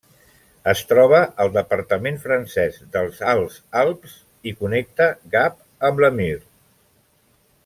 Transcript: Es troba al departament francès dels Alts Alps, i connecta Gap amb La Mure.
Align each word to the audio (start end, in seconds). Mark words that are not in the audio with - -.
Es 0.71 0.79
troba 0.91 1.19
al 1.43 1.51
departament 1.57 2.17
francès 2.23 2.81
dels 2.97 3.21
Alts 3.35 3.61
Alps, 3.85 4.17
i 4.53 4.57
connecta 4.63 5.11
Gap 5.37 5.61
amb 5.91 6.07
La 6.07 6.15
Mure. 6.21 6.45